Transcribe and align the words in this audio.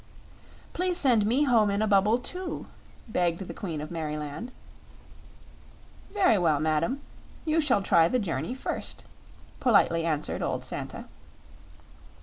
"Please 0.73 0.97
send 0.97 1.27
me 1.27 1.43
home 1.43 1.69
in 1.69 1.79
a 1.79 1.85
bubble, 1.87 2.17
too!" 2.17 2.65
begged 3.07 3.41
the 3.41 3.53
Queen 3.53 3.79
of 3.79 3.91
Merryland. 3.91 4.51
"Very 6.11 6.39
well, 6.39 6.59
madam; 6.59 7.01
you 7.45 7.61
shall 7.61 7.83
try 7.83 8.07
the 8.07 8.17
journey 8.17 8.55
first," 8.55 9.03
politely 9.59 10.03
answered 10.03 10.41
old 10.41 10.65
Santa. 10.65 11.05